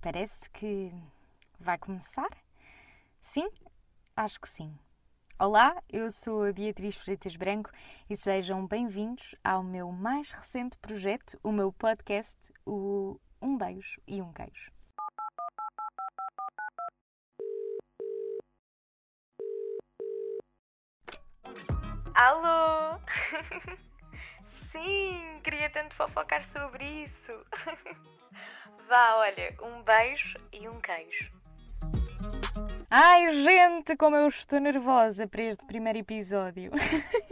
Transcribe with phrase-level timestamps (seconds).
[0.00, 0.92] Parece que
[1.58, 2.28] vai começar?
[3.20, 3.50] Sim?
[4.16, 4.78] Acho que sim.
[5.40, 7.70] Olá, eu sou a Beatriz Freitas Branco
[8.08, 14.22] e sejam bem-vindos ao meu mais recente projeto, o meu podcast, o Um Beijo e
[14.22, 14.70] um Queijo.
[22.14, 23.00] Alô!
[24.70, 27.32] Sim, queria tanto fofocar sobre isso.
[28.88, 31.28] Vá, olha, um beijo e um queijo.
[32.90, 36.72] Ai, gente, como eu estou nervosa para este primeiro episódio.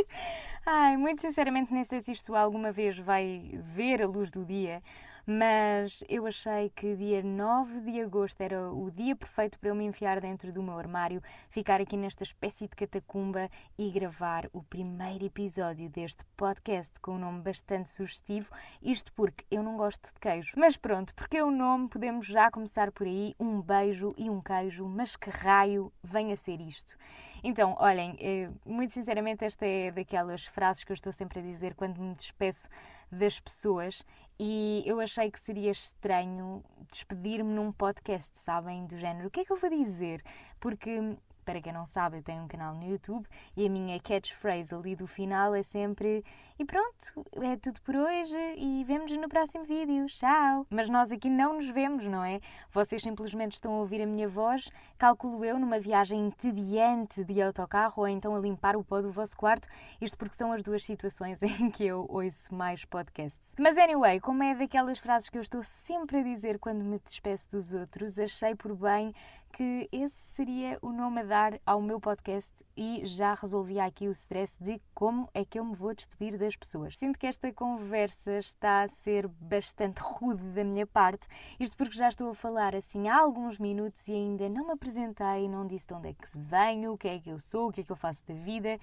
[0.64, 4.82] Ai, muito sinceramente, nem sei se isto alguma vez vai ver a luz do dia,
[5.26, 9.84] mas eu achei que dia 9 de agosto era o dia perfeito para eu me
[9.84, 15.24] enfiar dentro do meu armário, ficar aqui nesta espécie de catacumba e gravar o primeiro
[15.24, 18.50] episódio deste podcast com um nome bastante sugestivo.
[18.82, 20.54] Isto porque eu não gosto de queijo.
[20.56, 23.34] Mas pronto, porque é o nome, podemos já começar por aí.
[23.38, 26.96] Um beijo e um queijo, mas que raio vem a ser isto?
[27.44, 31.74] Então, olhem, eh, muito sinceramente, esta é daquelas frases que eu estou sempre a dizer
[31.74, 32.68] quando me despeço
[33.10, 34.04] das pessoas
[34.38, 38.86] e eu achei que seria estranho despedir-me num podcast, sabem?
[38.86, 40.22] Do género, o que é que eu vou dizer?
[40.58, 43.26] Porque para quem não sabe, eu tenho um canal no YouTube
[43.56, 46.24] e a minha catchphrase ali do final é sempre
[46.58, 50.06] e pronto, é tudo por hoje e vemos-nos no próximo vídeo.
[50.06, 50.64] Tchau!
[50.70, 52.40] Mas nós aqui não nos vemos, não é?
[52.70, 58.02] Vocês simplesmente estão a ouvir a minha voz, calculo eu, numa viagem entediante de autocarro
[58.02, 59.66] ou então a limpar o pó do vosso quarto.
[60.00, 63.54] Isto porque são as duas situações em que eu ouço mais podcasts.
[63.58, 67.50] Mas anyway, como é daquelas frases que eu estou sempre a dizer quando me despeço
[67.50, 69.12] dos outros, achei por bem
[69.52, 74.10] que esse seria o nome a dar ao meu podcast e já resolvia aqui o
[74.10, 76.96] stress de como é que eu me vou despedir das pessoas.
[76.96, 81.28] Sinto que esta conversa está a ser bastante rude da minha parte,
[81.60, 85.46] isto porque já estou a falar assim há alguns minutos e ainda não me apresentei,
[85.48, 87.82] não disse de onde é que venho, o que é que eu sou, o que
[87.82, 88.78] é que eu faço da vida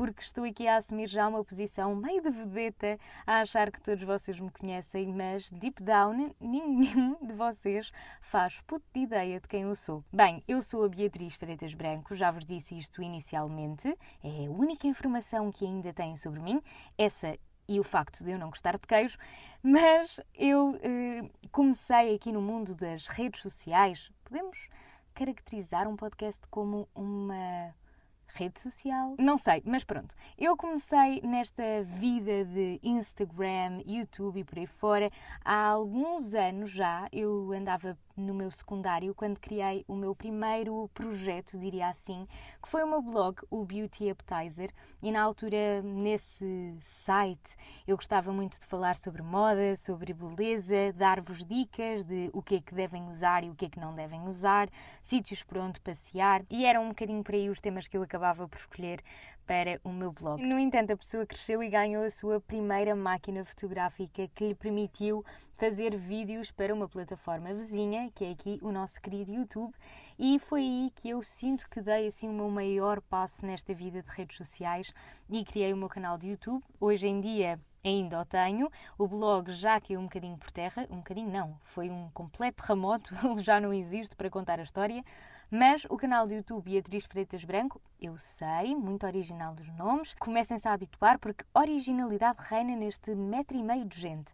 [0.00, 4.02] porque estou aqui a assumir já uma posição meio de vedeta, a achar que todos
[4.02, 9.64] vocês me conhecem, mas deep down nenhum de vocês faz puto de ideia de quem
[9.64, 10.02] eu sou.
[10.10, 13.94] Bem, eu sou a Beatriz Freitas Branco, já vos disse isto inicialmente,
[14.24, 16.62] é a única informação que ainda têm sobre mim,
[16.96, 17.36] essa
[17.68, 19.18] e o facto de eu não gostar de queijo,
[19.62, 24.10] mas eu eh, comecei aqui no mundo das redes sociais.
[24.24, 24.66] Podemos
[25.12, 27.74] caracterizar um podcast como uma
[28.34, 29.14] rede social.
[29.18, 30.14] Não sei, mas pronto.
[30.38, 35.10] Eu comecei nesta vida de Instagram, YouTube e por aí fora
[35.44, 37.08] há alguns anos já.
[37.12, 42.26] Eu andava no meu secundário quando criei o meu primeiro projeto, diria assim,
[42.62, 44.70] que foi o meu blog, o Beauty Appetizer,
[45.02, 51.44] e na altura nesse site eu gostava muito de falar sobre moda, sobre beleza, dar-vos
[51.44, 54.22] dicas de o que é que devem usar e o que é que não devem
[54.28, 54.68] usar,
[55.02, 58.46] sítios por onde passear, e eram um bocadinho por aí os temas que eu acabava
[58.46, 59.02] por escolher
[59.46, 60.42] para o meu blog.
[60.42, 65.24] No entanto, a pessoa cresceu e ganhou a sua primeira máquina fotográfica que lhe permitiu
[65.56, 69.74] fazer vídeos para uma plataforma vizinha, que é aqui o nosso querido YouTube,
[70.18, 74.02] e foi aí que eu sinto que dei assim o meu maior passo nesta vida
[74.02, 74.92] de redes sociais
[75.28, 76.64] e criei o meu canal de YouTube.
[76.80, 78.70] Hoje em dia ainda o tenho.
[78.98, 83.14] O blog já caiu um bocadinho por terra, um bocadinho não, foi um completo terremoto,
[83.24, 85.04] ele já não existe para contar a história.
[85.50, 90.68] Mas o canal do YouTube Beatriz Freitas Branco, eu sei, muito original dos nomes, comecem-se
[90.68, 94.32] a habituar porque originalidade reina neste metro e meio de gente.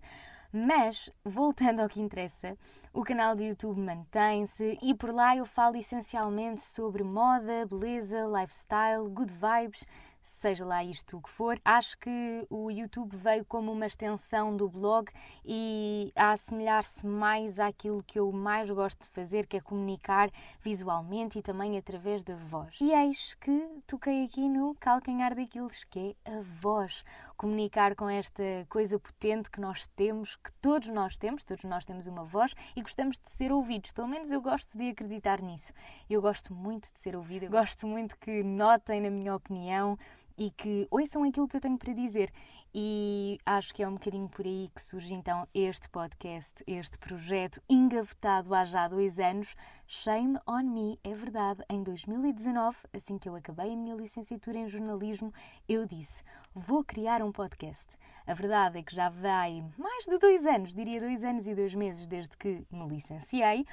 [0.52, 2.56] Mas, voltando ao que interessa,
[2.92, 9.08] o canal do YouTube mantém-se e por lá eu falo essencialmente sobre moda, beleza, lifestyle,
[9.08, 9.86] good vibes,
[10.26, 11.60] seja lá isto o que for.
[11.64, 15.10] Acho que o YouTube veio como uma extensão do blog
[15.44, 21.38] e a assemelhar-se mais àquilo que eu mais gosto de fazer, que é comunicar visualmente
[21.38, 22.76] e também através da voz.
[22.80, 27.04] E eis que toquei aqui no calcanhar daqueles, que é a voz.
[27.36, 32.06] Comunicar com esta coisa potente que nós temos, que todos nós temos, todos nós temos
[32.06, 33.90] uma voz e gostamos de ser ouvidos.
[33.90, 35.72] Pelo menos eu gosto de acreditar nisso.
[36.08, 39.98] Eu gosto muito de ser ouvida, gosto muito que notem, na minha opinião,
[40.38, 42.30] e que ouçam aquilo que eu tenho para dizer.
[42.74, 47.62] E acho que é um bocadinho por aí que surge então este podcast, este projeto
[47.68, 49.54] engavetado há já dois anos.
[49.86, 51.62] Shame on me, é verdade.
[51.70, 55.32] Em 2019, assim que eu acabei a minha licenciatura em jornalismo,
[55.68, 56.22] eu disse:
[56.54, 57.96] vou criar um podcast.
[58.26, 61.74] A verdade é que já vai mais de dois anos, diria dois anos e dois
[61.74, 63.64] meses desde que me licenciei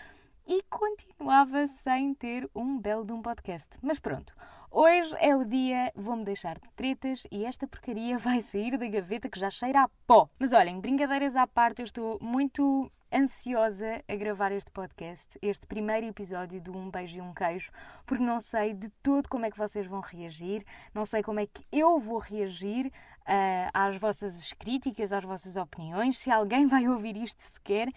[0.47, 3.77] e continuava sem ter um belo de um podcast.
[3.81, 4.35] Mas pronto,
[4.69, 9.29] hoje é o dia, vou-me deixar de tretas e esta porcaria vai sair da gaveta
[9.29, 10.29] que já cheira a pó.
[10.37, 16.07] Mas olhem, brincadeiras à parte, eu estou muito ansiosa a gravar este podcast, este primeiro
[16.07, 17.71] episódio do Um Beijo e um Queijo,
[18.07, 20.65] porque não sei de todo como é que vocês vão reagir,
[20.95, 26.17] não sei como é que eu vou reagir uh, às vossas críticas, às vossas opiniões,
[26.17, 27.87] se alguém vai ouvir isto sequer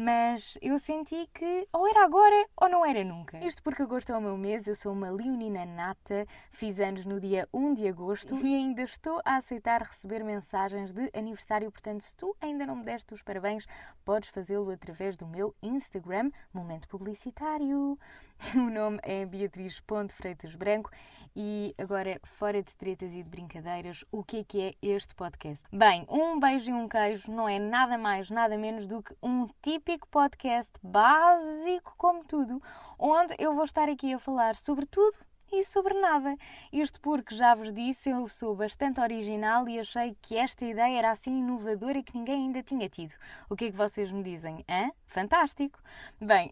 [0.00, 3.38] mas eu senti que ou era agora ou não era nunca.
[3.44, 7.20] Isto porque agosto é o meu mês, eu sou uma leonina nata, fiz anos no
[7.20, 12.16] dia 1 de agosto e ainda estou a aceitar receber mensagens de aniversário, portanto, se
[12.16, 13.66] tu ainda não me deste os parabéns,
[14.04, 17.98] podes fazê-lo através do meu Instagram, momento publicitário.
[18.56, 19.82] O nome é Beatriz
[20.14, 20.90] Freitas Branco
[21.36, 25.64] e agora, fora de tretas e de brincadeiras, o que é que é este podcast?
[25.70, 29.46] Bem, um beijo e um queijo não é nada mais, nada menos do que um
[29.62, 32.62] típico podcast básico como tudo,
[32.98, 35.18] onde eu vou estar aqui a falar sobre tudo
[35.52, 36.36] e sobre nada.
[36.72, 41.10] Isto porque, já vos disse, eu sou bastante original e achei que esta ideia era
[41.10, 43.14] assim inovadora que ninguém ainda tinha tido.
[43.48, 44.64] O que é que vocês me dizem?
[44.68, 44.90] Hã?
[45.06, 45.78] Fantástico!
[46.20, 46.50] Bem,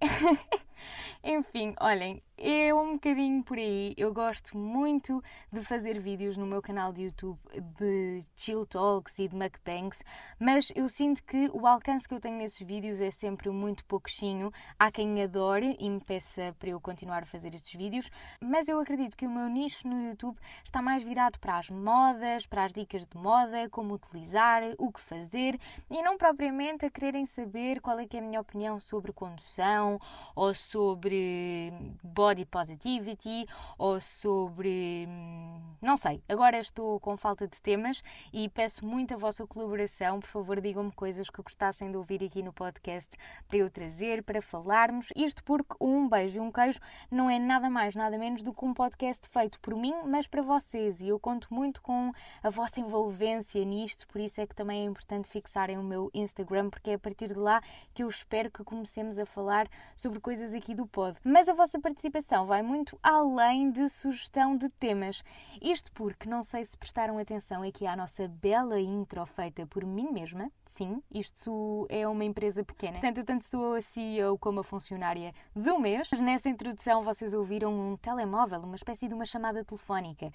[1.22, 3.94] enfim, olhem, é um bocadinho por aí.
[3.96, 5.22] Eu gosto muito
[5.52, 7.38] de fazer vídeos no meu canal de YouTube
[7.78, 10.02] de chill talks e de mukbangs,
[10.40, 14.52] mas eu sinto que o alcance que eu tenho nesses vídeos é sempre muito pouquinho.
[14.78, 18.10] Há quem adore e me peça para eu continuar a fazer estes vídeos,
[18.40, 22.46] mas eu acredito que o meu nicho no YouTube está mais virado para as modas,
[22.46, 27.26] para as dicas de moda, como utilizar, o que fazer e não propriamente a quererem
[27.26, 30.00] saber qual é que é a minha opinião sobre condução
[30.34, 31.70] ou sobre
[32.02, 33.46] body positivity
[33.76, 35.06] ou sobre.
[35.06, 36.22] Hum, não sei.
[36.26, 38.02] Agora estou com falta de temas
[38.32, 40.18] e peço muito a vossa colaboração.
[40.18, 43.10] Por favor, digam-me coisas que gostassem de ouvir aqui no podcast
[43.46, 45.12] para eu trazer, para falarmos.
[45.14, 46.80] Isto porque um beijo e um queijo
[47.10, 50.40] não é nada mais, nada menos do que um podcast feito por mim, mas para
[50.40, 51.00] vocês.
[51.00, 54.84] E eu conto muito com a vossa envolvência nisto, por isso é que também é
[54.84, 57.60] importante fixarem o meu Instagram, porque é a partir de lá
[57.92, 61.18] que eu espero que comecemos a falar sobre coisas aqui do pod.
[61.24, 65.24] Mas a vossa participação vai muito além de sugestão de temas.
[65.60, 70.12] Isto porque, não sei se prestaram atenção aqui à nossa bela intro feita por mim
[70.12, 70.52] mesma.
[70.64, 72.92] Sim, isto é uma empresa pequena.
[72.92, 76.08] Portanto, eu tanto sou a CEO como a funcionária do mês.
[76.12, 80.30] Mas nessa introdução vocês ouviram um telemóvel, uma espécie de uma chamada telefónica.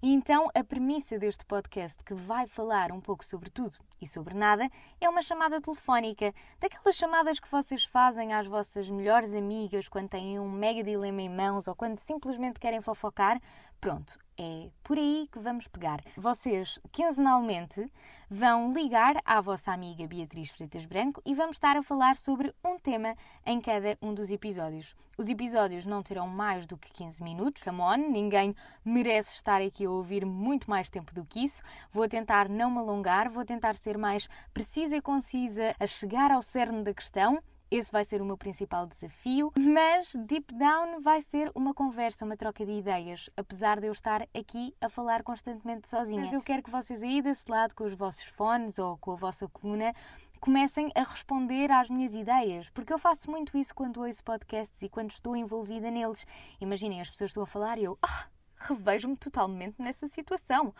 [0.00, 4.34] E então a premissa deste podcast, que vai falar um pouco sobre tudo e sobre
[4.34, 4.68] nada,
[5.00, 10.38] é uma chamada telefónica, daquelas chamadas que vocês fazem às vossas melhores amigas quando têm
[10.38, 13.40] um mega dilema em mãos ou quando simplesmente querem fofocar.
[13.80, 16.00] Pronto, é por aí que vamos pegar.
[16.16, 17.90] Vocês, quinzenalmente,
[18.30, 22.78] vão ligar à vossa amiga Beatriz Freitas Branco e vamos estar a falar sobre um
[22.78, 23.16] tema
[23.46, 24.94] em cada um dos episódios.
[25.16, 28.54] Os episódios não terão mais do que 15 minutos, come on, ninguém
[28.84, 31.62] merece estar aqui a ouvir muito mais tempo do que isso.
[31.90, 36.42] Vou tentar não me alongar, vou tentar ser mais precisa e concisa a chegar ao
[36.42, 41.50] cerne da questão esse vai ser o meu principal desafio, mas deep down vai ser
[41.54, 46.22] uma conversa, uma troca de ideias, apesar de eu estar aqui a falar constantemente sozinha.
[46.22, 49.16] Mas eu quero que vocês aí desse lado, com os vossos fones ou com a
[49.16, 49.92] vossa coluna,
[50.40, 54.88] comecem a responder às minhas ideias, porque eu faço muito isso quando ouço podcasts e
[54.88, 56.26] quando estou envolvida neles.
[56.60, 58.26] Imaginem, as pessoas estão a falar e eu, ah,
[58.60, 60.74] revejo-me totalmente nessa situação.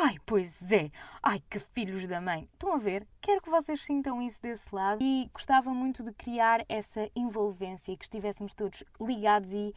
[0.00, 0.90] Ai, pois é.
[1.22, 2.48] Ai, que filhos da mãe.
[2.52, 3.06] Estão a ver?
[3.20, 8.04] Quero que vocês sintam isso desse lado e gostava muito de criar essa envolvência que
[8.04, 9.74] estivéssemos todos ligados e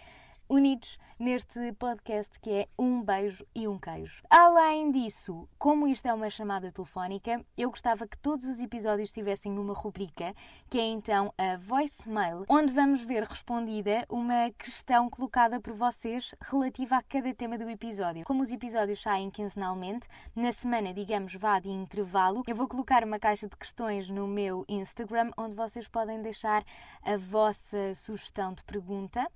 [0.50, 4.22] unidos neste podcast que é Um Beijo e um Queijo.
[4.30, 9.58] Além disso, como isto é uma chamada telefónica, eu gostava que todos os episódios tivessem
[9.58, 10.34] uma rubrica,
[10.70, 16.98] que é então a voicemail, onde vamos ver respondida uma questão colocada por vocês relativa
[16.98, 18.24] a cada tema do episódio.
[18.26, 23.20] Como os episódios saem quinzenalmente, na semana, digamos, vá de intervalo, eu vou colocar uma
[23.20, 26.64] caixa de questões no meu Instagram, onde vocês podem deixar
[27.02, 29.28] a vossa sugestão de pergunta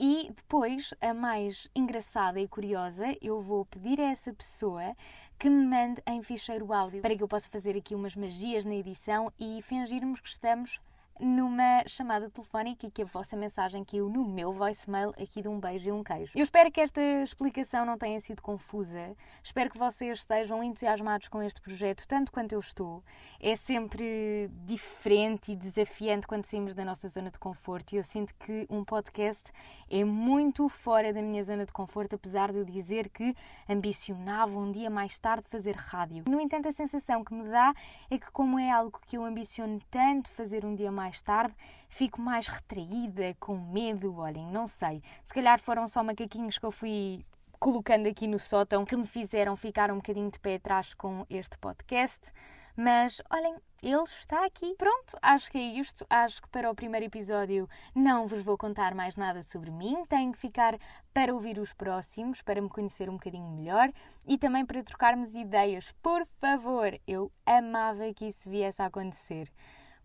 [0.00, 4.94] e depois, a mais engraçada e curiosa, eu vou pedir a essa pessoa
[5.36, 8.74] que me mande em ficheiro áudio para que eu possa fazer aqui umas magias na
[8.74, 10.80] edição e fingirmos que estamos
[11.20, 15.58] numa chamada telefónica e que a vossa mensagem caiu no meu voicemail aqui de um
[15.58, 16.32] beijo e um queijo.
[16.36, 19.16] Eu espero que esta explicação não tenha sido confusa.
[19.42, 23.02] Espero que vocês estejam entusiasmados com este projeto, tanto quanto eu estou.
[23.40, 28.34] É sempre diferente e desafiante quando saímos da nossa zona de conforto e eu sinto
[28.34, 29.50] que um podcast
[29.90, 33.34] é muito fora da minha zona de conforto, apesar de eu dizer que
[33.68, 36.24] ambicionava um dia mais tarde fazer rádio.
[36.28, 37.72] No entanto, a sensação que me dá
[38.10, 41.54] é que como é algo que eu ambiciono tanto fazer um dia mais mais tarde,
[41.88, 45.02] fico mais retraída, com medo, olhem, não sei.
[45.24, 47.24] Se calhar foram só macaquinhos que eu fui
[47.58, 51.56] colocando aqui no sótão que me fizeram ficar um bocadinho de pé atrás com este
[51.56, 52.30] podcast.
[52.76, 54.74] Mas olhem, ele está aqui.
[54.76, 56.06] Pronto, acho que é isto.
[56.10, 60.04] Acho que para o primeiro episódio não vos vou contar mais nada sobre mim.
[60.10, 60.78] Tenho que ficar
[61.14, 63.90] para ouvir os próximos, para me conhecer um bocadinho melhor
[64.26, 65.90] e também para trocarmos ideias.
[66.02, 69.50] Por favor, eu amava que isso viesse a acontecer.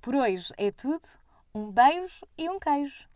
[0.03, 1.07] Por hoje é tudo.
[1.55, 3.07] Um beijo e um queijo.